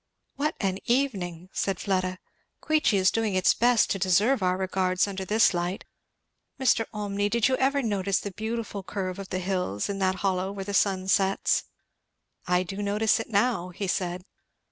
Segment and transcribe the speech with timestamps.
[0.35, 2.17] "What an evening!" said Fleda.
[2.59, 5.85] "Queechy is doing its best to deserve our regards under this light.
[6.59, 6.87] Mr.
[6.91, 10.65] Olmney, did you ever notice the beautiful curve of the hills in that hollow where
[10.65, 11.65] the sun sets?"
[12.47, 14.25] "I do notice it now" he said.